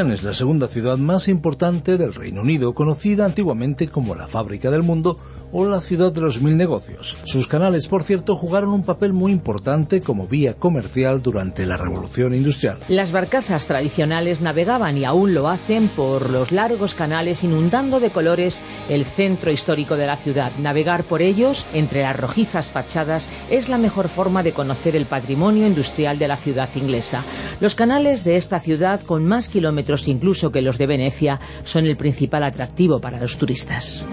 [0.00, 4.82] Es la segunda ciudad más importante del Reino Unido, conocida antiguamente como la fábrica del
[4.82, 5.18] mundo
[5.52, 7.16] o la ciudad de los mil negocios.
[7.24, 12.34] Sus canales, por cierto, jugaron un papel muy importante como vía comercial durante la Revolución
[12.34, 12.78] Industrial.
[12.88, 18.60] Las barcazas tradicionales navegaban y aún lo hacen por los largos canales inundando de colores
[18.88, 20.52] el centro histórico de la ciudad.
[20.58, 25.66] Navegar por ellos, entre las rojizas fachadas, es la mejor forma de conocer el patrimonio
[25.66, 27.24] industrial de la ciudad inglesa.
[27.60, 31.96] Los canales de esta ciudad, con más kilómetros incluso que los de Venecia, son el
[31.96, 34.08] principal atractivo para los turistas.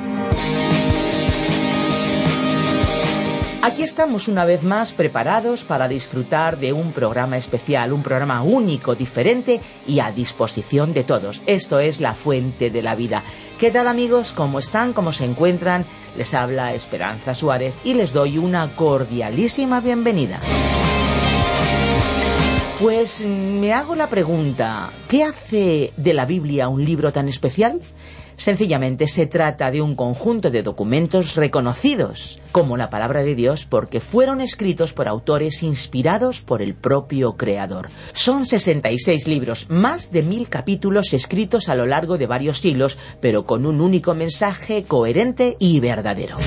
[3.68, 8.96] Aquí estamos una vez más preparados para disfrutar de un programa especial, un programa único,
[8.96, 11.42] diferente y a disposición de todos.
[11.46, 13.24] Esto es La Fuente de la Vida.
[13.60, 14.32] ¿Qué tal amigos?
[14.32, 14.94] ¿Cómo están?
[14.94, 15.84] ¿Cómo se encuentran?
[16.16, 20.40] Les habla Esperanza Suárez y les doy una cordialísima bienvenida.
[22.80, 27.82] Pues me hago la pregunta, ¿qué hace de la Biblia un libro tan especial?
[28.38, 34.00] Sencillamente se trata de un conjunto de documentos reconocidos como la palabra de Dios porque
[34.00, 37.90] fueron escritos por autores inspirados por el propio Creador.
[38.14, 43.46] Son 66 libros, más de mil capítulos escritos a lo largo de varios siglos, pero
[43.46, 46.38] con un único mensaje coherente y verdadero.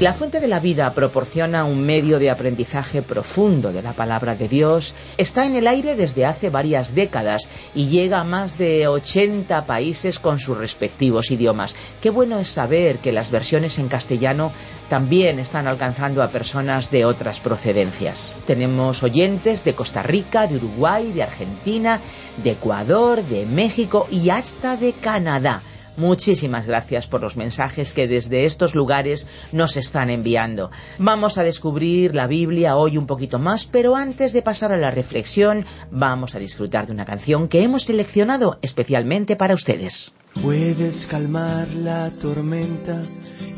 [0.00, 4.48] La fuente de la vida proporciona un medio de aprendizaje profundo de la palabra de
[4.48, 4.94] Dios.
[5.18, 10.18] Está en el aire desde hace varias décadas y llega a más de 80 países
[10.18, 11.76] con sus respectivos idiomas.
[12.00, 14.52] Qué bueno es saber que las versiones en castellano
[14.88, 18.34] también están alcanzando a personas de otras procedencias.
[18.46, 22.00] Tenemos oyentes de Costa Rica, de Uruguay, de Argentina,
[22.42, 25.60] de Ecuador, de México y hasta de Canadá.
[26.00, 30.70] Muchísimas gracias por los mensajes que desde estos lugares nos están enviando.
[30.96, 34.90] Vamos a descubrir la Biblia hoy un poquito más, pero antes de pasar a la
[34.90, 40.14] reflexión, vamos a disfrutar de una canción que hemos seleccionado especialmente para ustedes.
[40.42, 43.02] Puedes calmar la tormenta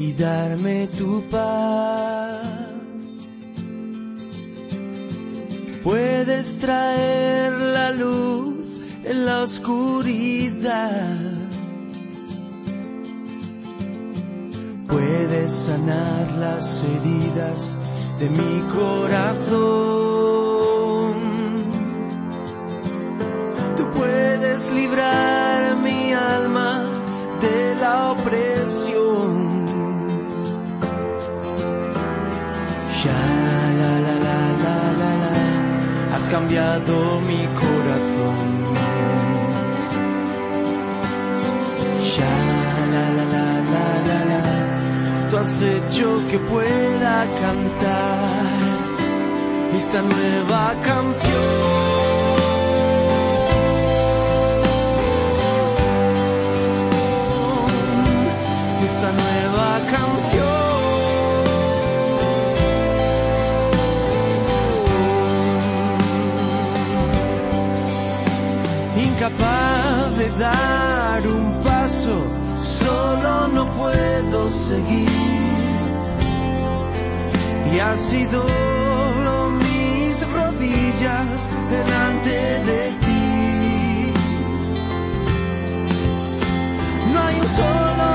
[0.01, 2.43] y darme tu paz.
[5.85, 8.57] Puedes traer la luz
[9.05, 11.42] en la oscuridad.
[14.93, 17.75] Puedes sanar las heridas
[18.21, 19.63] de mi corazón.
[23.75, 26.83] Tú puedes librar mi alma
[27.41, 29.33] de la opresión.
[33.03, 33.23] Ya
[33.81, 35.35] la la la la la la,
[36.15, 38.12] has cambiado mi corazón.
[45.43, 48.79] Has hecho que pueda cantar
[49.77, 51.73] esta nueva canción.
[58.85, 60.63] Esta nueva canción.
[69.09, 72.43] Incapaz de dar un paso
[73.03, 75.09] solo no puedo seguir.
[77.73, 78.45] Y ha sido
[79.27, 81.39] lo mis rodillas
[81.75, 82.35] delante
[82.69, 84.13] de ti.
[87.13, 88.07] No hay un solo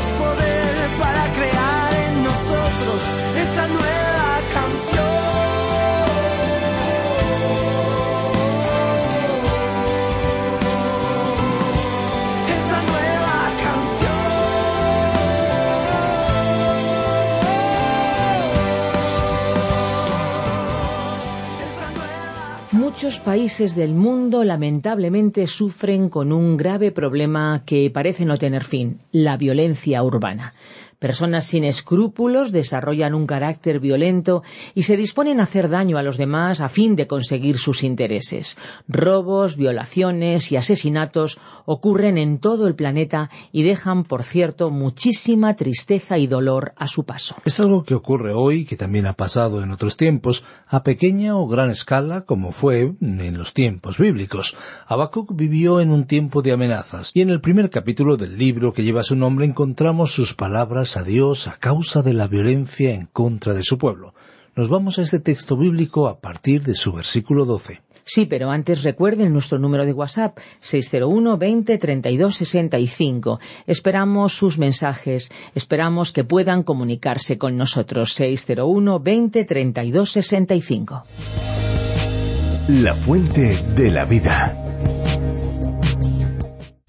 [0.00, 0.49] es poder.
[23.02, 29.00] Muchos países del mundo lamentablemente sufren con un grave problema que parece no tener fin,
[29.10, 30.52] la violencia urbana.
[31.00, 34.42] Personas sin escrúpulos desarrollan un carácter violento
[34.74, 38.58] y se disponen a hacer daño a los demás a fin de conseguir sus intereses.
[38.86, 46.18] Robos, violaciones y asesinatos ocurren en todo el planeta y dejan, por cierto, muchísima tristeza
[46.18, 47.34] y dolor a su paso.
[47.46, 51.48] Es algo que ocurre hoy, que también ha pasado en otros tiempos, a pequeña o
[51.48, 54.54] gran escala, como fue en los tiempos bíblicos.
[54.86, 58.84] Habacuc vivió en un tiempo de amenazas, y en el primer capítulo del libro que
[58.84, 63.54] lleva su nombre encontramos sus palabras a Dios a causa de la violencia en contra
[63.54, 64.14] de su pueblo.
[64.56, 67.82] Nos vamos a este texto bíblico a partir de su versículo 12.
[68.04, 73.38] Sí, pero antes recuerden nuestro número de WhatsApp 601 20 32 65.
[73.66, 81.04] Esperamos sus mensajes, esperamos que puedan comunicarse con nosotros 601 20 32 65.
[82.68, 84.56] La fuente de la vida.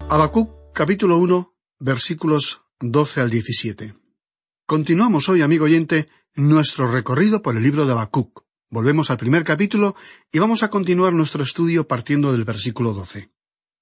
[0.08, 3.94] Habacuc capítulo 1 versículos 12 al 17.
[4.66, 8.42] Continuamos hoy, amigo oyente, nuestro recorrido por el libro de Habacuc.
[8.70, 9.94] Volvemos al primer capítulo
[10.32, 13.30] y vamos a continuar nuestro estudio partiendo del versículo 12.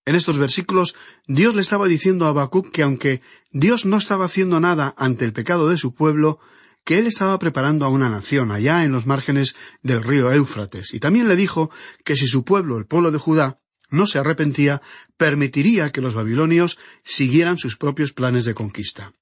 [0.04, 4.60] En estos versículos, Dios le estaba diciendo a Habacuc que aunque Dios no estaba haciendo
[4.60, 6.38] nada ante el pecado de su pueblo,
[6.84, 11.00] que él estaba preparando a una nación allá en los márgenes del río Éufrates, y
[11.00, 11.70] también le dijo
[12.04, 13.59] que si su pueblo, el pueblo de Judá,
[13.90, 14.80] no se arrepentía,
[15.16, 19.12] permitiría que los babilonios siguieran sus propios planes de conquista.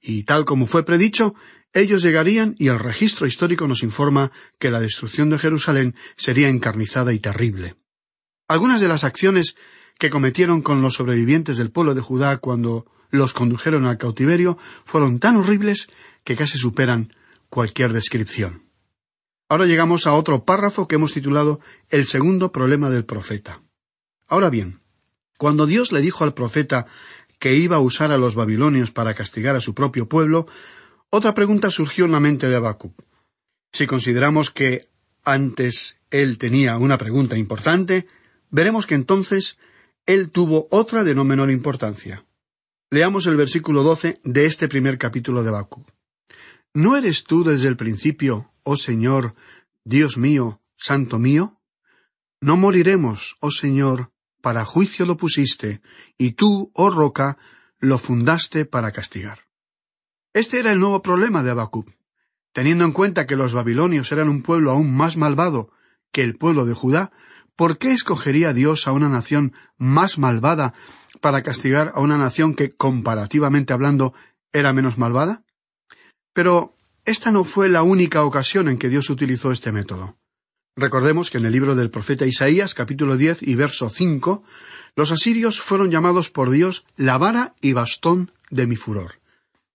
[0.00, 1.34] Y tal como fue predicho,
[1.72, 7.12] ellos llegarían y el registro histórico nos informa que la destrucción de Jerusalén sería encarnizada
[7.12, 7.76] y terrible.
[8.48, 9.56] Algunas de las acciones
[9.98, 15.18] que cometieron con los sobrevivientes del pueblo de Judá cuando los condujeron al cautiverio fueron
[15.18, 15.88] tan horribles
[16.24, 17.12] que casi superan
[17.48, 18.68] cualquier descripción.
[19.48, 23.62] Ahora llegamos a otro párrafo que hemos titulado El segundo problema del profeta.
[24.28, 24.80] Ahora bien,
[25.38, 26.86] cuando Dios le dijo al profeta
[27.38, 30.46] que iba a usar a los babilonios para castigar a su propio pueblo,
[31.10, 32.92] otra pregunta surgió en la mente de Habacuc.
[33.72, 34.88] Si consideramos que
[35.24, 38.06] antes él tenía una pregunta importante,
[38.50, 39.58] veremos que entonces
[40.06, 42.24] él tuvo otra de no menor importancia.
[42.90, 45.86] Leamos el versículo doce de este primer capítulo de Habacuc.
[46.74, 49.34] ¿No eres tú desde el principio, oh Señor,
[49.84, 51.60] Dios mío, Santo mío?
[52.40, 54.10] No moriremos, oh Señor,
[54.48, 55.82] para juicio lo pusiste,
[56.16, 57.36] y tú, oh roca,
[57.80, 59.40] lo fundaste para castigar.
[60.32, 61.90] Este era el nuevo problema de Habacuc.
[62.54, 65.70] Teniendo en cuenta que los babilonios eran un pueblo aún más malvado
[66.12, 67.12] que el pueblo de Judá,
[67.56, 70.72] ¿por qué escogería Dios a una nación más malvada
[71.20, 74.14] para castigar a una nación que, comparativamente hablando,
[74.54, 75.44] era menos malvada?
[76.32, 76.74] Pero
[77.04, 80.17] esta no fue la única ocasión en que Dios utilizó este método.
[80.78, 84.44] Recordemos que en el libro del profeta Isaías, capítulo diez y verso cinco,
[84.94, 89.18] los asirios fueron llamados por Dios la vara y bastón de mi furor.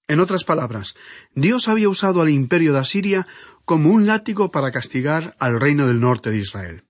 [0.08, 0.96] En otras palabras,
[1.36, 3.28] Dios había usado al imperio de Asiria
[3.66, 6.86] como un látigo para castigar al reino del norte de Israel.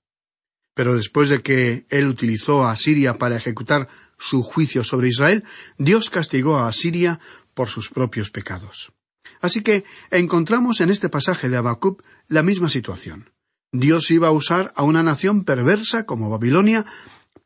[0.75, 3.87] Pero después de que él utilizó a Asiria para ejecutar
[4.19, 5.43] su juicio sobre Israel,
[5.79, 7.19] Dios castigó a Asiria
[7.55, 8.93] por sus propios pecados.
[9.41, 13.32] Así que encontramos en este pasaje de Habacuc la misma situación.
[13.73, 16.85] Dios iba a usar a una nación perversa como Babilonia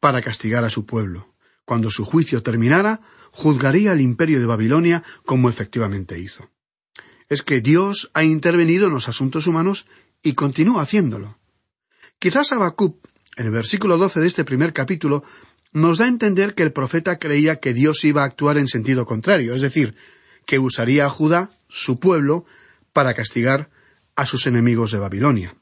[0.02, 1.34] para castigar a su pueblo.
[1.64, 3.00] Cuando su juicio terminara,
[3.32, 6.50] juzgaría al imperio de Babilonia como efectivamente hizo.
[7.30, 9.86] Es que Dios ha intervenido en los asuntos humanos
[10.22, 11.40] y continúa haciéndolo.
[12.20, 13.08] Quizás Habacuc,
[13.38, 15.24] en el versículo doce de este primer capítulo,
[15.72, 19.06] nos da a entender que el profeta creía que Dios iba a actuar en sentido
[19.06, 19.96] contrario, es decir,
[20.46, 22.44] que usaría a Judá, su pueblo,
[22.92, 23.70] para castigar
[24.18, 25.56] a sus enemigos de Babilonia.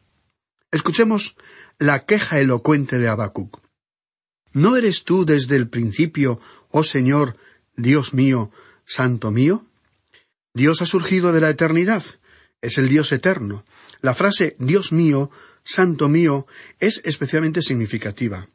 [0.75, 1.37] Escuchemos
[1.79, 3.61] la queja elocuente de Habacuc.
[4.51, 7.37] ¿No eres tú desde el principio, oh Señor,
[7.77, 8.51] Dios mío,
[8.83, 9.65] Santo mío?
[10.53, 12.03] Dios ha surgido de la eternidad,
[12.59, 13.63] es el Dios eterno.
[14.01, 15.31] La frase Dios mío,
[15.63, 16.45] Santo mío,
[16.81, 18.49] es especialmente significativa.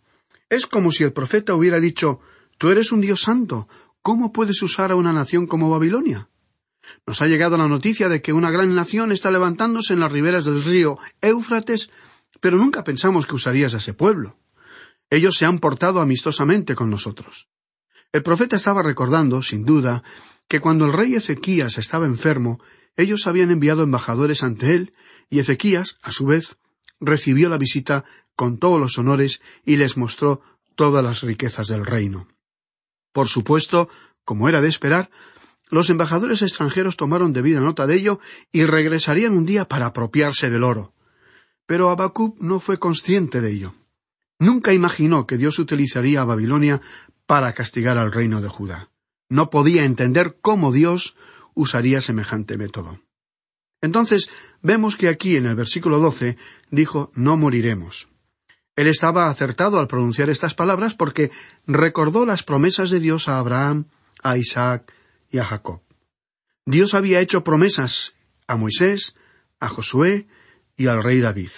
[0.51, 2.21] Es como si el profeta hubiera dicho
[2.59, 3.67] Tú eres un Dios santo,
[4.03, 6.29] ¿cómo puedes usar a una nación como Babilonia?
[7.07, 10.45] Nos ha llegado la noticia de que una gran nación está levantándose en las riberas
[10.45, 11.91] del río Éufrates
[12.41, 14.39] pero nunca pensamos que usarías a ese pueblo.
[15.11, 17.49] Ellos se han portado amistosamente con nosotros.
[18.13, 20.03] El profeta estaba recordando, sin duda,
[20.49, 22.61] que cuando el rey Ezequías estaba enfermo,
[22.97, 24.95] ellos habían enviado embajadores ante él,
[25.29, 26.57] y Ezequías, a su vez,
[27.01, 28.05] recibió la visita
[28.37, 30.43] con todos los honores y les mostró
[30.75, 32.29] todas las riquezas del reino.
[33.13, 33.89] Por supuesto,
[34.25, 35.11] como era de esperar,
[35.71, 38.21] los embajadores extranjeros tomaron debida nota de ello
[38.51, 40.95] y regresarían un día para apropiarse del oro.
[41.71, 43.75] Pero Habacuc no fue consciente de ello.
[44.41, 46.81] Nunca imaginó que Dios utilizaría a Babilonia
[47.27, 48.91] para castigar al reino de Judá.
[49.29, 51.15] No podía entender cómo Dios
[51.55, 52.99] usaría semejante método.
[53.81, 54.29] Entonces
[54.63, 56.37] vemos que aquí en el versículo doce
[56.73, 58.09] dijo no moriremos.
[58.75, 61.31] Él estaba acertado al pronunciar estas palabras porque
[61.69, 63.85] recordó las promesas de Dios a Abraham,
[64.25, 64.93] a Isaac
[65.31, 65.83] y a Jacob.
[66.67, 68.17] Dios había hecho promesas
[68.49, 69.15] a Moisés,
[69.61, 70.27] a Josué
[70.81, 71.51] y al rey David.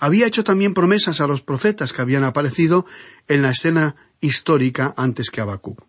[0.00, 2.86] Había hecho también promesas a los profetas que habían aparecido
[3.28, 5.84] en la escena histórica antes que Habacuc.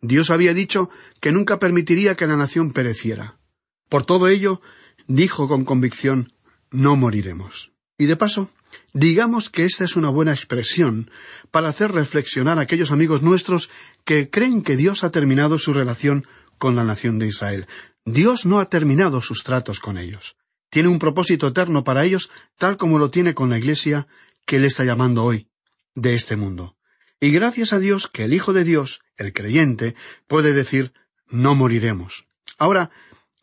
[0.00, 0.90] Dios había dicho
[1.20, 3.40] que nunca permitiría que la nación pereciera.
[3.88, 4.62] Por todo ello,
[5.08, 6.32] dijo con convicción
[6.70, 7.72] no moriremos.
[7.98, 8.48] Y de paso,
[8.92, 11.10] digamos que esta es una buena expresión
[11.50, 13.70] para hacer reflexionar a aquellos amigos nuestros
[14.04, 16.28] que creen que Dios ha terminado su relación
[16.58, 17.66] con la nación de Israel.
[18.04, 20.36] Dios no ha terminado sus tratos con ellos.
[20.74, 24.08] Tiene un propósito eterno para ellos, tal como lo tiene con la Iglesia
[24.44, 25.46] que Él está llamando hoy,
[25.94, 26.76] de este mundo.
[27.20, 29.94] Y gracias a Dios que el Hijo de Dios, el creyente,
[30.26, 30.92] puede decir
[31.28, 32.26] no moriremos.
[32.58, 32.90] Ahora,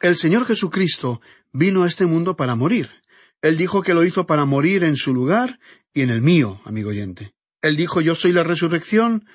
[0.01, 1.21] el Señor Jesucristo
[1.53, 2.89] vino a este mundo para morir.
[3.41, 5.57] Él dijo que lo hizo para morir en su lugar
[5.93, 7.33] y en el mío, amigo oyente.
[7.61, 9.25] Él dijo yo soy la resurrección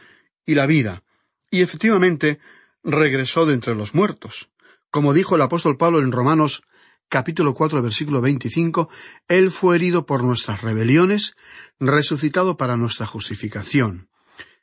[0.44, 1.02] y la vida.
[1.50, 2.40] Y efectivamente
[2.84, 4.50] regresó de entre los muertos.
[4.90, 6.62] Como dijo el apóstol Pablo en Romanos
[7.08, 8.88] capítulo cuatro versículo veinticinco,
[9.28, 11.36] Él fue herido por nuestras rebeliones,
[11.78, 14.08] resucitado para nuestra justificación.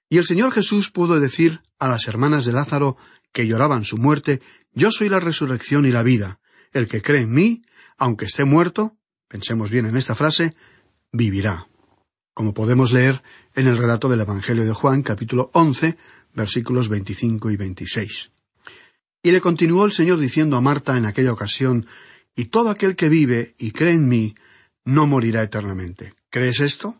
[0.09, 2.97] Y el Señor Jesús pudo decir a las hermanas de Lázaro
[3.31, 4.41] que lloraban su muerte,
[4.73, 6.39] Yo soy la resurrección y la vida.
[6.71, 7.61] El que cree en mí,
[7.97, 8.97] aunque esté muerto,
[9.27, 10.55] pensemos bien en esta frase,
[11.11, 11.67] vivirá.
[12.33, 13.21] Como podemos leer
[13.55, 15.97] en el relato del Evangelio de Juan, capítulo once,
[16.33, 18.31] versículos veinticinco y veintiséis.
[19.21, 21.85] Y le continuó el Señor diciendo a Marta en aquella ocasión,
[22.35, 24.35] y todo aquel que vive y cree en mí,
[24.85, 26.13] no morirá eternamente.
[26.29, 26.97] ¿Crees esto?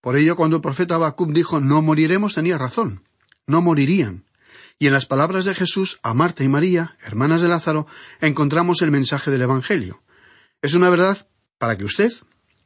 [0.00, 3.04] Por ello, cuando el profeta Habacuc dijo no moriremos, tenía razón.
[3.46, 4.24] No morirían.
[4.78, 7.86] Y en las palabras de Jesús a Marta y María, hermanas de Lázaro,
[8.20, 10.02] encontramos el mensaje del Evangelio.
[10.62, 12.12] Es una verdad para que usted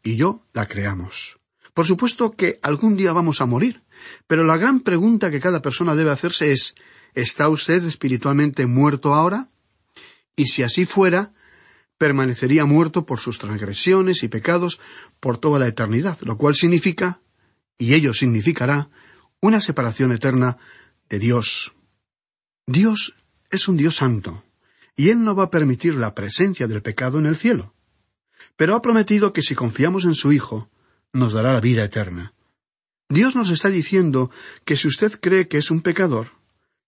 [0.03, 1.39] y yo la creamos.
[1.73, 3.83] Por supuesto que algún día vamos a morir,
[4.27, 6.75] pero la gran pregunta que cada persona debe hacerse es
[7.15, 9.49] ¿Está usted espiritualmente muerto ahora?
[10.35, 11.35] Y si así fuera,
[12.03, 14.81] permanecería muerto por sus transgresiones y pecados
[15.21, 17.21] por toda la eternidad, lo cual significa,
[17.79, 18.91] y ello significará,
[19.41, 20.59] una separación eterna
[21.09, 21.77] de Dios.
[22.67, 23.15] Dios
[23.51, 24.43] es un Dios santo,
[24.97, 27.73] y Él no va a permitir la presencia del pecado en el cielo.
[28.57, 30.69] Pero ha prometido que si confiamos en su Hijo,
[31.13, 32.35] nos dará la vida eterna.
[33.09, 34.29] Dios nos está diciendo
[34.65, 36.33] que si usted cree que es un pecador,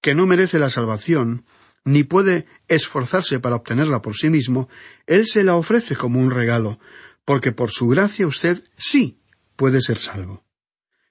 [0.01, 1.45] que no merece la salvación,
[1.85, 4.69] ni puede esforzarse para obtenerla por sí mismo,
[5.07, 6.79] Él se la ofrece como un regalo,
[7.25, 9.21] porque por su gracia usted sí
[9.57, 10.45] puede ser salvo.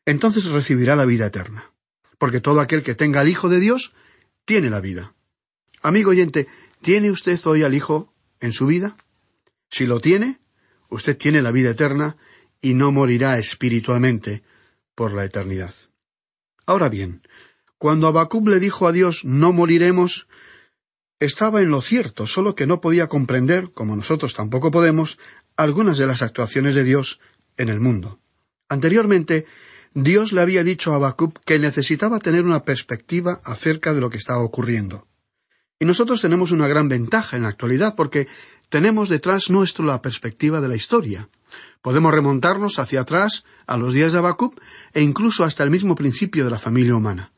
[0.05, 1.71] Entonces recibirá la vida eterna,
[2.17, 3.93] porque todo aquel que tenga al Hijo de Dios
[4.45, 5.13] tiene la vida.
[5.81, 6.47] Amigo oyente,
[6.81, 8.97] ¿tiene usted hoy al Hijo en su vida?
[9.69, 10.39] Si lo tiene,
[10.89, 12.17] usted tiene la vida eterna
[12.61, 14.43] y no morirá espiritualmente
[14.95, 15.73] por la eternidad.
[16.65, 17.21] Ahora bien,
[17.77, 20.27] cuando Abacub le dijo a Dios no moriremos,
[21.25, 25.17] estaba en lo cierto, solo que no podía comprender, como nosotros tampoco podemos,
[25.55, 27.19] algunas de las actuaciones de Dios
[27.57, 28.19] en el mundo.
[28.69, 29.45] Anteriormente,
[29.93, 34.17] Dios le había dicho a Abacub que necesitaba tener una perspectiva acerca de lo que
[34.17, 35.07] estaba ocurriendo.
[35.79, 38.27] Y nosotros tenemos una gran ventaja en la actualidad porque
[38.69, 41.29] tenemos detrás nuestro la perspectiva de la historia.
[41.81, 44.59] Podemos remontarnos hacia atrás a los días de Habacuc
[44.93, 47.32] e incluso hasta el mismo principio de la familia humana.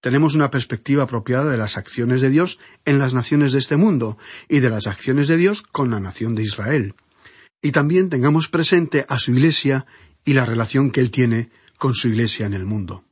[0.00, 4.16] Tenemos una perspectiva apropiada de las acciones de Dios en las naciones de este mundo
[4.48, 6.94] y de las acciones de Dios con la nación de Israel.
[7.60, 9.84] Y también tengamos presente a su Iglesia
[10.24, 13.04] y la relación que Él tiene con su Iglesia en el mundo.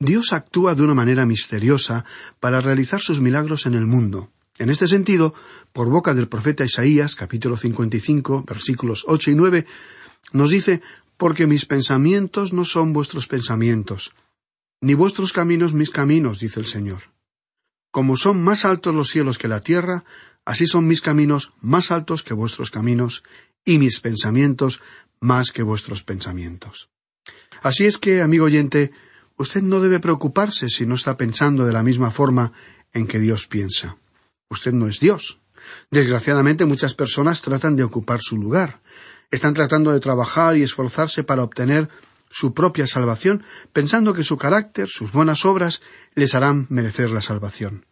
[0.00, 2.04] Dios actúa de una manera misteriosa
[2.40, 4.30] para realizar sus milagros en el mundo.
[4.58, 5.34] En este sentido,
[5.72, 9.66] por boca del profeta Isaías, capítulo 55, versículos ocho y nueve,
[10.32, 10.82] nos dice,
[11.16, 14.12] porque mis pensamientos no son vuestros pensamientos,
[14.80, 17.02] ni vuestros caminos mis caminos, dice el Señor.
[17.90, 20.04] Como son más altos los cielos que la tierra,
[20.44, 23.22] así son mis caminos más altos que vuestros caminos,
[23.64, 24.80] y mis pensamientos
[25.20, 26.88] más que vuestros pensamientos.
[27.60, 28.92] Así es que, amigo oyente,
[29.36, 32.52] usted no debe preocuparse si no está pensando de la misma forma
[32.92, 33.98] en que Dios piensa.
[34.48, 35.40] Usted no es Dios.
[35.90, 38.80] Desgraciadamente muchas personas tratan de ocupar su lugar.
[39.30, 41.90] Están tratando de trabajar y esforzarse para obtener
[42.30, 43.42] su propia salvación,
[43.72, 45.82] pensando que su carácter, sus buenas obras,
[46.14, 47.86] les harán merecer la salvación.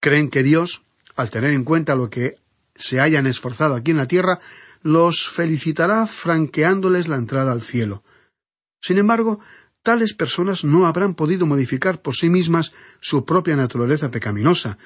[0.00, 0.82] Creen que Dios,
[1.14, 2.36] al tener en cuenta lo que
[2.74, 4.38] se hayan esforzado aquí en la tierra,
[4.82, 8.04] los felicitará franqueándoles la entrada al cielo.
[8.80, 9.40] Sin embargo,
[9.82, 14.78] tales personas no habrán podido modificar por sí mismas su propia naturaleza pecaminosa,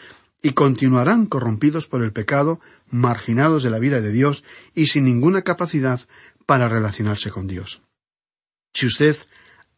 [0.42, 5.42] y continuarán corrompidos por el pecado, marginados de la vida de Dios y sin ninguna
[5.42, 6.00] capacidad
[6.46, 7.82] para relacionarse con Dios.
[8.72, 9.16] Si usted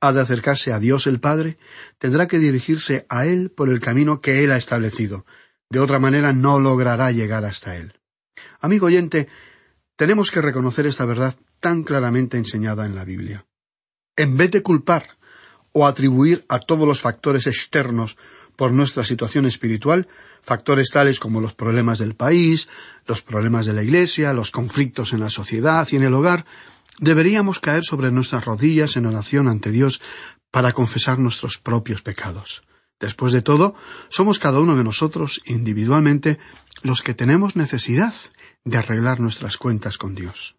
[0.01, 1.59] ha de acercarse a Dios el Padre,
[1.99, 5.25] tendrá que dirigirse a Él por el camino que Él ha establecido.
[5.71, 7.95] De otra manera no logrará llegar hasta Él.
[8.61, 9.29] Amigo oyente,
[9.97, 13.47] tenemos que reconocer esta verdad tan claramente enseñada en la Biblia.
[14.17, 15.17] En vez de culpar
[15.73, 18.17] o atribuir a todos los factores externos
[18.57, 20.09] por nuestra situación espiritual,
[20.43, 22.69] factores tales como los problemas del país,
[23.07, 26.45] los problemas de la Iglesia, los conflictos en la sociedad y en el hogar,
[26.99, 30.01] deberíamos caer sobre nuestras rodillas en oración ante Dios
[30.51, 32.63] para confesar nuestros propios pecados.
[33.01, 33.75] Después de todo,
[34.09, 36.39] somos cada uno de nosotros individualmente
[36.83, 38.15] los que tenemos necesidad
[38.65, 40.57] de arreglar nuestras cuentas con Dios.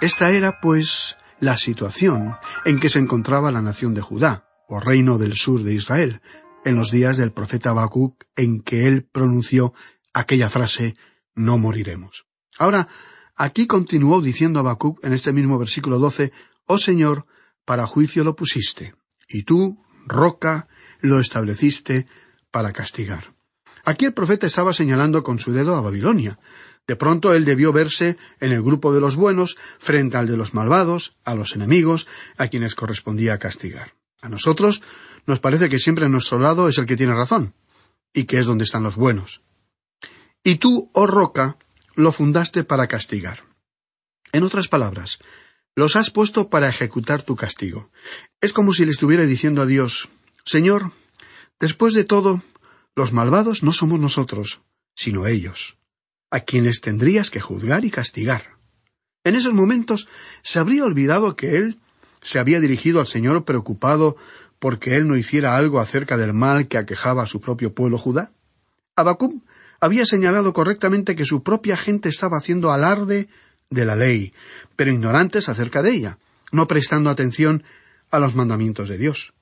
[0.00, 5.18] Esta era, pues, la situación en que se encontraba la nación de Judá, o reino
[5.18, 6.20] del sur de Israel,
[6.64, 9.72] en los días del profeta Habacuc, en que él pronunció
[10.12, 10.96] aquella frase
[11.34, 12.26] no moriremos.
[12.58, 12.88] Ahora,
[13.36, 16.32] aquí continuó diciendo Habacuc en este mismo versículo doce
[16.66, 17.26] Oh Señor,
[17.64, 18.94] para juicio lo pusiste,
[19.28, 20.68] y tú, roca,
[21.00, 22.06] lo estableciste
[22.50, 23.34] para castigar.
[23.84, 26.40] Aquí el profeta estaba señalando con su dedo a Babilonia,
[26.86, 30.54] de pronto él debió verse en el grupo de los buenos frente al de los
[30.54, 33.94] malvados, a los enemigos, a quienes correspondía castigar.
[34.20, 34.82] A nosotros
[35.26, 37.54] nos parece que siempre nuestro lado es el que tiene razón,
[38.12, 39.42] y que es donde están los buenos.
[40.44, 41.56] Y tú, oh roca,
[41.96, 43.42] lo fundaste para castigar.
[44.32, 45.18] En otras palabras,
[45.74, 47.90] los has puesto para ejecutar tu castigo.
[48.40, 50.08] Es como si le estuviera diciendo a Dios
[50.44, 50.92] Señor,
[51.58, 52.40] después de todo,
[52.94, 54.60] los malvados no somos nosotros,
[54.94, 55.76] sino ellos
[56.36, 58.58] a quienes tendrías que juzgar y castigar.
[59.24, 60.06] En esos momentos
[60.42, 61.78] se habría olvidado que él
[62.20, 64.16] se había dirigido al Señor preocupado
[64.58, 68.32] porque él no hiciera algo acerca del mal que aquejaba a su propio pueblo Judá.
[68.96, 69.40] Abacum
[69.80, 73.28] había señalado correctamente que su propia gente estaba haciendo alarde
[73.70, 74.34] de la ley,
[74.76, 76.18] pero ignorantes acerca de ella,
[76.52, 77.64] no prestando atención
[78.10, 79.32] a los mandamientos de Dios.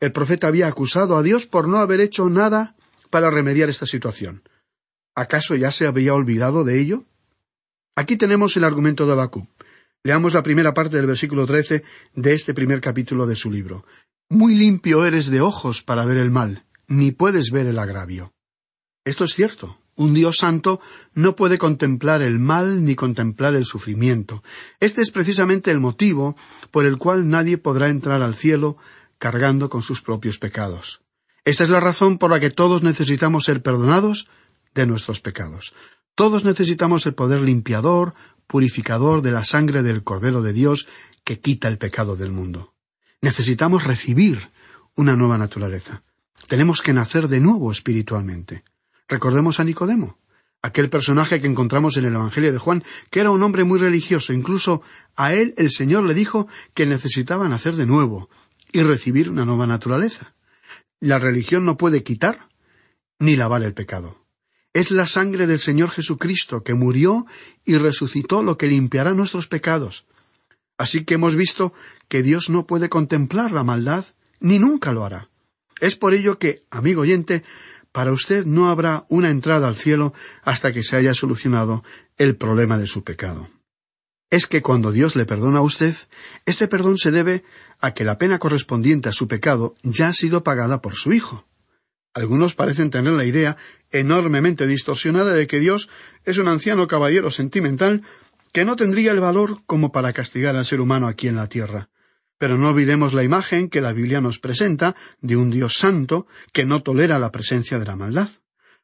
[0.00, 2.74] El profeta había acusado a Dios por no haber hecho nada
[3.08, 4.42] para remediar esta situación.
[5.14, 7.04] ¿Acaso ya se había olvidado de ello?
[7.94, 9.48] Aquí tenemos el argumento de Habacuc.
[10.02, 13.84] Leamos la primera parte del versículo trece de este primer capítulo de su libro.
[14.30, 18.32] Muy limpio eres de ojos para ver el mal, ni puedes ver el agravio.
[19.04, 19.78] Esto es cierto.
[19.94, 20.80] Un Dios santo
[21.12, 24.42] no puede contemplar el mal ni contemplar el sufrimiento.
[24.80, 26.34] Este es precisamente el motivo
[26.70, 28.78] por el cual nadie podrá entrar al cielo
[29.18, 31.02] cargando con sus propios pecados.
[31.44, 34.28] Esta es la razón por la que todos necesitamos ser perdonados
[34.74, 35.74] de nuestros pecados.
[36.14, 38.14] Todos necesitamos el poder limpiador,
[38.46, 40.86] purificador de la sangre del Cordero de Dios
[41.24, 42.74] que quita el pecado del mundo.
[43.20, 44.50] Necesitamos recibir
[44.94, 46.02] una nueva naturaleza.
[46.48, 48.64] Tenemos que nacer de nuevo espiritualmente.
[49.08, 50.18] Recordemos a Nicodemo,
[50.60, 54.32] aquel personaje que encontramos en el Evangelio de Juan, que era un hombre muy religioso.
[54.32, 54.82] Incluso
[55.16, 58.28] a él el Señor le dijo que necesitaba nacer de nuevo
[58.72, 60.34] y recibir una nueva naturaleza.
[61.00, 62.48] La religión no puede quitar
[63.18, 64.21] ni lavar el pecado.
[64.74, 67.26] Es la sangre del Señor Jesucristo que murió
[67.64, 70.06] y resucitó lo que limpiará nuestros pecados.
[70.78, 71.74] Así que hemos visto
[72.08, 74.06] que Dios no puede contemplar la maldad,
[74.40, 75.28] ni nunca lo hará.
[75.80, 77.42] Es por ello que, amigo oyente,
[77.92, 81.84] para usted no habrá una entrada al cielo hasta que se haya solucionado
[82.16, 83.48] el problema de su pecado.
[84.30, 85.94] Es que cuando Dios le perdona a usted,
[86.46, 87.44] este perdón se debe
[87.80, 91.44] a que la pena correspondiente a su pecado ya ha sido pagada por su Hijo.
[92.14, 93.56] Algunos parecen tener la idea
[93.90, 95.88] enormemente distorsionada de que Dios
[96.24, 98.02] es un anciano caballero sentimental
[98.52, 101.88] que no tendría el valor como para castigar al ser humano aquí en la tierra.
[102.38, 106.64] Pero no olvidemos la imagen que la Biblia nos presenta de un Dios santo que
[106.66, 108.28] no tolera la presencia de la maldad.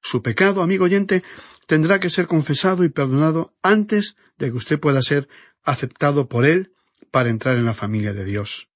[0.01, 1.23] Su pecado, amigo oyente,
[1.67, 5.29] tendrá que ser confesado y perdonado antes de que usted pueda ser
[5.65, 6.73] aceptado por Él
[7.11, 8.69] para entrar en la familia de Dios.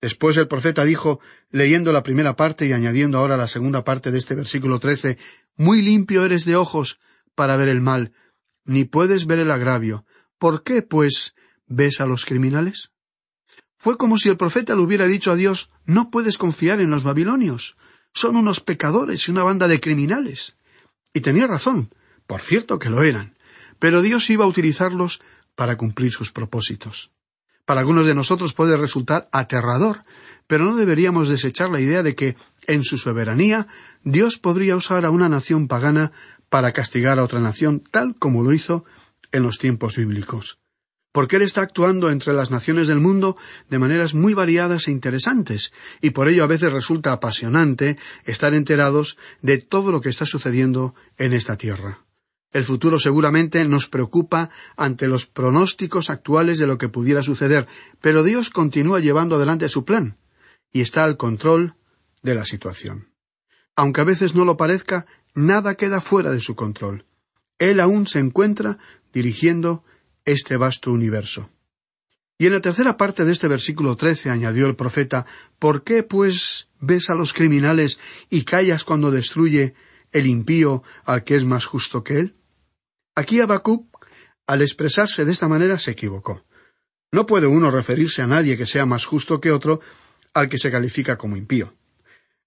[0.00, 4.18] Después el profeta dijo, leyendo la primera parte y añadiendo ahora la segunda parte de
[4.18, 5.18] este versículo trece,
[5.56, 7.00] Muy limpio eres de ojos
[7.34, 8.12] para ver el mal,
[8.64, 10.04] ni puedes ver el agravio.
[10.38, 11.34] ¿Por qué, pues,
[11.66, 12.92] ves a los criminales?
[13.78, 17.04] Fue como si el profeta le hubiera dicho a Dios, No puedes confiar en los
[17.04, 17.76] babilonios.
[18.12, 20.56] Son unos pecadores y una banda de criminales.
[21.14, 21.94] Y tenía razón,
[22.26, 23.36] por cierto que lo eran,
[23.78, 25.20] pero Dios iba a utilizarlos
[25.54, 27.12] para cumplir sus propósitos.
[27.66, 30.04] Para algunos de nosotros puede resultar aterrador,
[30.46, 32.36] pero no deberíamos desechar la idea de que
[32.68, 33.68] En su soberanía,
[34.02, 36.10] Dios podría usar a una nación pagana
[36.48, 38.84] para castigar a otra nación, tal como lo hizo
[39.30, 40.58] en los tiempos bíblicos.
[41.12, 43.36] Porque Él está actuando entre las naciones del mundo
[43.70, 49.16] de maneras muy variadas e interesantes, y por ello a veces resulta apasionante estar enterados
[49.42, 52.05] de todo lo que está sucediendo en esta tierra.
[52.56, 57.66] El futuro seguramente nos preocupa ante los pronósticos actuales de lo que pudiera suceder,
[58.00, 60.16] pero Dios continúa llevando adelante su plan
[60.72, 61.74] y está al control
[62.22, 63.10] de la situación.
[63.76, 67.04] Aunque a veces no lo parezca, nada queda fuera de su control.
[67.58, 68.78] Él aún se encuentra
[69.12, 69.84] dirigiendo
[70.24, 71.50] este vasto universo.
[72.38, 75.26] Y en la tercera parte de este versículo trece añadió el profeta
[75.58, 77.98] ¿Por qué, pues, ves a los criminales
[78.30, 79.74] y callas cuando destruye
[80.10, 82.35] el impío al que es más justo que él?
[83.16, 83.86] Aquí Habacuc,
[84.46, 86.44] al expresarse de esta manera, se equivocó.
[87.10, 89.80] No puede uno referirse a nadie que sea más justo que otro
[90.34, 91.74] al que se califica como impío.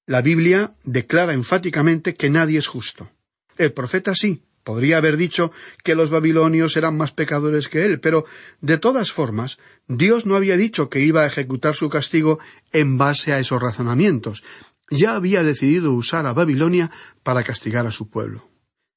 [0.06, 3.10] La Biblia declara enfáticamente que nadie es justo.
[3.58, 5.52] El profeta sí, podría haber dicho
[5.84, 8.26] que los babilonios eran más pecadores que él, pero
[8.62, 12.38] de todas formas, Dios no había dicho que iba a ejecutar su castigo
[12.72, 14.44] en base a esos razonamientos.
[14.92, 16.92] Ya había decidido usar a Babilonia
[17.24, 18.49] para castigar a su pueblo.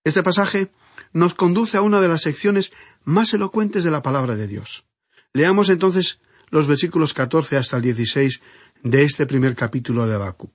[0.04, 0.72] Este pasaje
[1.12, 2.72] nos conduce a una de las secciones
[3.04, 4.84] más elocuentes de la palabra de Dios.
[5.32, 8.42] Leamos entonces los versículos catorce hasta el dieciséis
[8.82, 10.52] de este primer capítulo de Habacuc.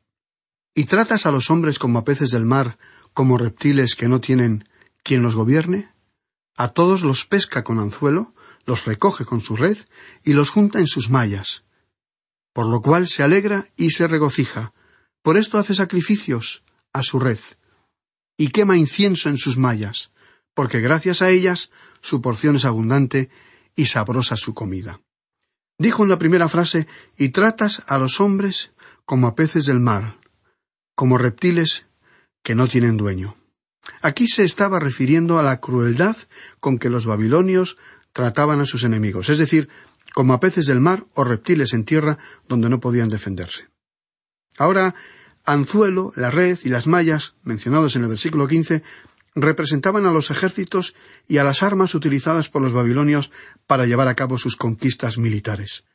[0.76, 2.78] ¿Y tratas a los hombres como a peces del mar,
[3.14, 4.68] como reptiles que no tienen
[5.02, 5.92] quien los gobierne?
[6.56, 9.78] A todos los pesca con anzuelo, los recoge con su red
[10.24, 11.64] y los junta en sus mallas.
[12.54, 14.74] Por lo cual se alegra y se regocija.
[15.22, 17.40] Por esto hace sacrificios a su red
[18.38, 20.12] y quema incienso en sus mallas
[20.58, 21.70] porque gracias a ellas
[22.02, 23.30] su porción es abundante
[23.76, 25.02] y sabrosa su comida.
[25.78, 28.72] Dijo en la primera frase, y tratas a los hombres
[29.06, 30.18] como a peces del mar,
[30.96, 31.86] como reptiles
[32.44, 33.38] que no tienen dueño.
[34.02, 36.18] Aquí se estaba refiriendo a la crueldad
[36.60, 37.78] con que los babilonios
[38.12, 39.70] trataban a sus enemigos, es decir,
[40.16, 43.68] como a peces del mar o reptiles en tierra donde no podían defenderse.
[44.58, 44.96] Ahora,
[45.48, 48.84] anzuelo, la red y las mallas, mencionados en el versículo quince,
[49.34, 50.94] representaban a los ejércitos
[51.28, 53.32] y a las armas utilizadas por los babilonios
[53.66, 55.86] para llevar a cabo sus conquistas militares.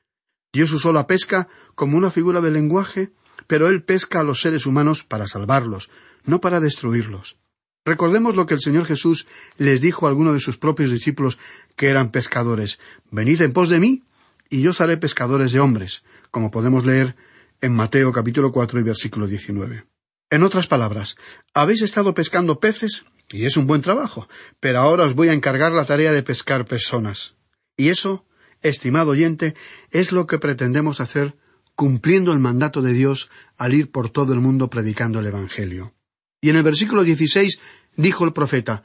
[0.52, 3.12] Dios usó la pesca como una figura de lenguaje,
[3.46, 5.90] pero Él pesca a los seres humanos para salvarlos,
[6.24, 7.36] no para destruirlos.
[7.84, 9.26] Recordemos lo que el Señor Jesús
[9.58, 11.38] les dijo a algunos de sus propios discípulos
[11.76, 12.78] que eran pescadores.
[13.10, 14.02] Venid en pos de mí,
[14.48, 17.16] y yo seré pescadores de hombres, como podemos leer
[17.62, 19.86] en Mateo capítulo cuatro y versículo diecinueve.
[20.30, 21.16] En otras palabras,
[21.54, 23.04] ¿habéis estado pescando peces?
[23.30, 26.64] Y es un buen trabajo, pero ahora os voy a encargar la tarea de pescar
[26.64, 27.36] personas.
[27.76, 28.26] Y eso,
[28.62, 29.54] estimado oyente,
[29.92, 31.36] es lo que pretendemos hacer
[31.76, 35.94] cumpliendo el mandato de Dios al ir por todo el mundo predicando el Evangelio.
[36.40, 37.60] Y en el versículo 16
[37.96, 38.82] dijo el profeta,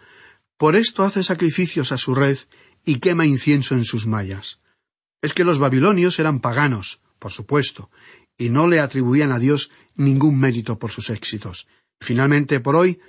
[0.55, 2.37] Por esto hace sacrificios a su red
[2.85, 4.61] y quema incienso en sus mallas.
[5.23, 7.89] Es que los babilonios eran paganos, por supuesto,
[8.37, 11.67] y no le atribuían a Dios ningún mérito por sus éxitos.
[11.99, 12.99] Finalmente, por hoy,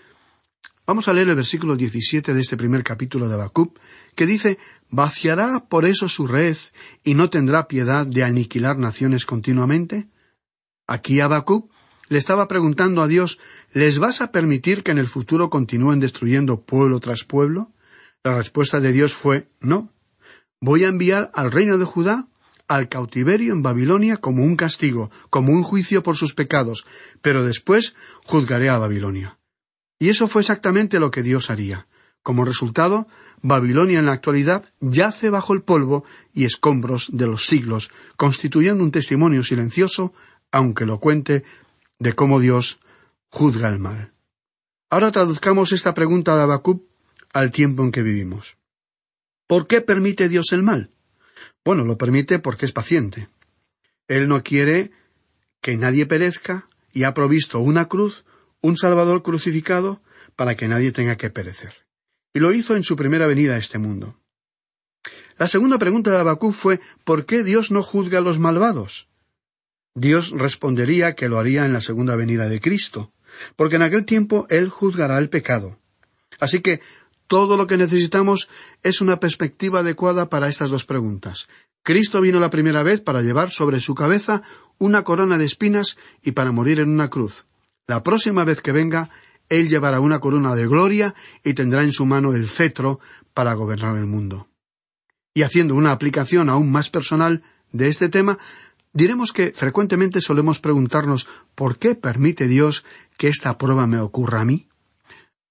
[0.88, 3.78] Vamos a leer el versículo 17 de este primer capítulo de Habacuc,
[4.14, 6.56] que dice, ¿Vaciará por eso su red
[7.04, 10.08] y no tendrá piedad de aniquilar naciones continuamente?
[10.86, 11.70] Aquí Habacuc
[12.08, 13.38] le estaba preguntando a Dios,
[13.74, 17.70] ¿les vas a permitir que en el futuro continúen destruyendo pueblo tras pueblo?
[18.24, 19.92] La respuesta de Dios fue, no.
[20.58, 22.28] Voy a enviar al reino de Judá
[22.68, 26.84] al cautiverio en Babilonia como un castigo, como un juicio por sus pecados,
[27.22, 29.38] pero después juzgaré a Babilonia.
[29.98, 31.88] Y eso fue exactamente lo que Dios haría.
[32.22, 33.08] Como resultado,
[33.42, 38.92] Babilonia en la actualidad yace bajo el polvo y escombros de los siglos, constituyendo un
[38.92, 40.12] testimonio silencioso,
[40.52, 41.44] aunque elocuente,
[41.98, 42.80] de cómo Dios
[43.30, 44.12] juzga el mal.
[44.90, 46.82] Ahora traduzcamos esta pregunta de Habacuc
[47.32, 48.56] al tiempo en que vivimos.
[49.46, 50.90] ¿Por qué permite Dios el mal?
[51.64, 53.28] Bueno, lo permite porque es paciente.
[54.06, 54.90] Él no quiere
[55.60, 58.24] que nadie perezca y ha provisto una cruz
[58.60, 60.02] un Salvador crucificado
[60.36, 61.86] para que nadie tenga que perecer.
[62.32, 64.18] Y lo hizo en su primera venida a este mundo.
[65.36, 69.08] La segunda pregunta de Habacuc fue ¿por qué Dios no juzga a los malvados?
[69.94, 73.12] Dios respondería que lo haría en la segunda venida de Cristo,
[73.56, 75.78] porque en aquel tiempo Él juzgará el pecado.
[76.40, 76.80] Así que
[77.28, 78.48] todo lo que necesitamos
[78.82, 81.46] es una perspectiva adecuada para estas dos preguntas.
[81.84, 84.42] Cristo vino la primera vez para llevar sobre su cabeza
[84.78, 87.46] una corona de espinas y para morir en una cruz.
[87.86, 89.10] La próxima vez que venga,
[89.48, 91.14] Él llevará una corona de gloria
[91.44, 93.00] y tendrá en su mano el cetro
[93.34, 94.48] para gobernar el mundo.
[95.34, 98.38] Y haciendo una aplicación aún más personal de este tema,
[98.92, 102.84] diremos que frecuentemente solemos preguntarnos ¿por qué permite Dios
[103.16, 104.67] que esta prueba me ocurra a mí?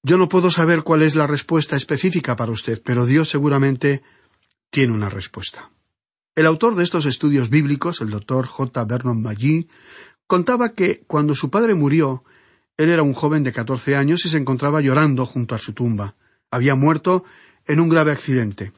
[0.04, 4.04] Yo no puedo saber cuál es la respuesta específica para usted, pero Dios seguramente
[4.70, 5.70] tiene una respuesta.
[6.36, 8.86] El autor de estos estudios bíblicos, el doctor J.
[8.86, 9.68] Vernon McGee,
[10.28, 12.24] contaba que cuando su padre murió,
[12.78, 16.16] él era un joven de catorce años y se encontraba llorando junto a su tumba.
[16.52, 17.26] Había muerto
[17.66, 18.72] en un grave accidente.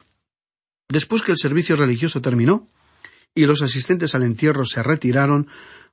[0.88, 2.66] Después que el servicio religioso terminó
[3.34, 5.46] y los asistentes al entierro se retiraron,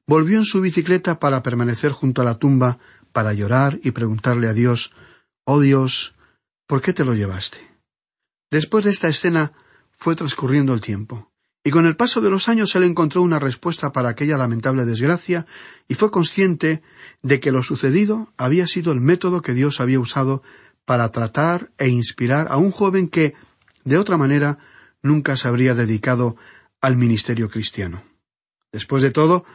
[0.08, 2.80] volvió en su bicicleta para permanecer junto a la tumba,
[3.12, 4.92] para llorar y preguntarle a Dios
[5.50, 6.14] Oh Dios,
[6.68, 7.60] ¿por qué te lo llevaste?
[8.52, 9.54] Después de esta escena
[9.92, 11.32] fue transcurriendo el tiempo,
[11.64, 15.46] y con el paso de los años él encontró una respuesta para aquella lamentable desgracia
[15.88, 16.82] y fue consciente
[17.22, 20.44] de que lo sucedido había sido el método que Dios había usado
[20.84, 23.34] para tratar e inspirar a un joven que,
[23.86, 24.58] de otra manera,
[25.02, 26.36] nunca se habría dedicado
[26.82, 28.04] al ministerio cristiano.
[28.74, 29.46] Después de todo,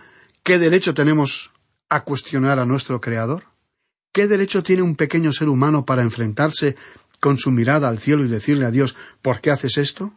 [0.43, 1.53] ¿qué derecho tenemos
[1.91, 3.52] a cuestionar a nuestro Creador?
[4.13, 6.77] ¿Qué derecho tiene un pequeño ser humano para enfrentarse
[7.19, 10.13] con su mirada al cielo y decirle a Dios ¿por qué haces esto?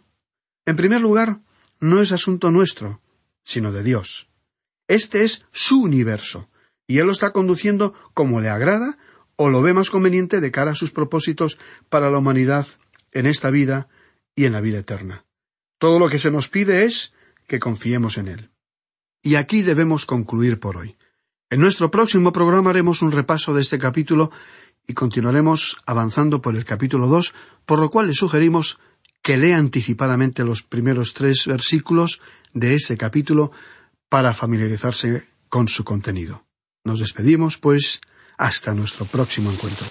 [0.65, 1.39] En primer lugar,
[1.79, 3.01] no es asunto nuestro,
[3.43, 4.27] sino de Dios.
[4.87, 6.49] Este es su universo,
[6.87, 8.97] y Él lo está conduciendo como le agrada
[9.35, 11.57] o lo ve más conveniente de cara a sus propósitos
[11.89, 12.67] para la humanidad
[13.11, 13.87] en esta vida
[14.35, 15.25] y en la vida eterna.
[15.77, 17.13] Todo lo que se nos pide es
[17.47, 18.49] que confiemos en Él.
[19.21, 20.95] Y aquí debemos concluir por hoy.
[21.55, 24.29] En nuestro próximo programa haremos un repaso de este capítulo
[24.85, 27.33] y continuaremos avanzando por el capítulo dos,
[27.65, 28.77] por lo cual le sugerimos
[29.23, 32.19] que lea anticipadamente los primeros tres versículos
[32.53, 33.53] de ese capítulo
[34.09, 36.43] para familiarizarse con su contenido.
[36.83, 38.01] Nos despedimos, pues,
[38.37, 39.87] hasta nuestro próximo encuentro.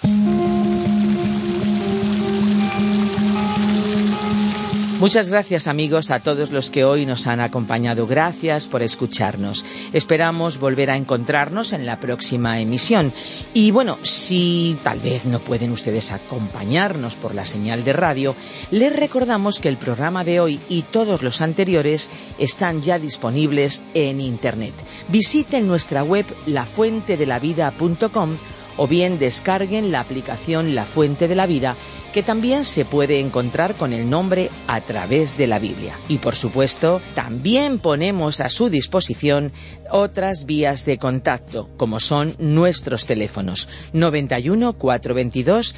[5.05, 8.07] Muchas gracias amigos a todos los que hoy nos han acompañado.
[8.07, 9.62] Gracias por escucharnos.
[9.93, 13.12] Esperamos volver a encontrarnos en la próxima emisión.
[13.53, 18.35] Y bueno, si tal vez no pueden ustedes acompañarnos por la señal de radio,
[18.71, 24.23] les recordamos que el programa de hoy y todos los anteriores están ya disponibles en
[24.23, 24.73] Internet.
[25.09, 28.38] Visiten nuestra web lafuentedelavida.com
[28.77, 31.77] o bien descarguen la aplicación La Fuente de la Vida,
[32.13, 35.99] que también se puede encontrar con el nombre a través de la Biblia.
[36.09, 39.53] Y por supuesto, también ponemos a su disposición
[39.91, 45.75] otras vías de contacto, como son nuestros teléfonos 91 422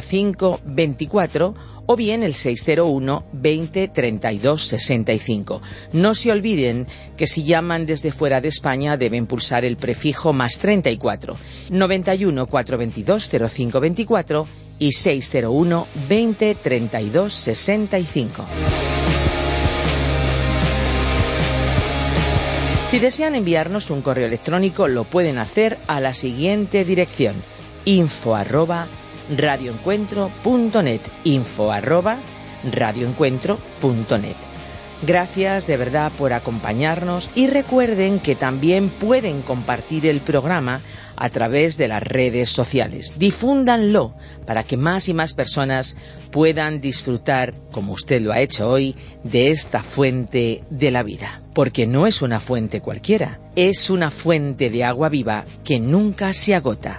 [0.00, 1.54] 05 24
[1.86, 5.62] o bien el 601 20 32 65.
[5.92, 10.58] No se olviden que si llaman desde fuera de España deben pulsar el prefijo más
[10.58, 11.36] 34
[11.70, 14.46] 91 422 05 24
[14.78, 18.46] y 601 20 32 65.
[22.86, 27.34] Si desean enviarnos un correo electrónico lo pueden hacer a la siguiente dirección
[27.86, 28.86] info arroba
[29.36, 32.18] radioencuentro.net, info arroba
[32.70, 34.36] radioencuentro.net.
[35.06, 40.80] Gracias de verdad por acompañarnos y recuerden que también pueden compartir el programa
[41.16, 43.14] a través de las redes sociales.
[43.18, 44.14] Difúndanlo
[44.46, 45.96] para que más y más personas
[46.30, 51.42] puedan disfrutar, como usted lo ha hecho hoy, de esta fuente de la vida.
[51.54, 56.54] Porque no es una fuente cualquiera, es una fuente de agua viva que nunca se
[56.54, 56.98] agota.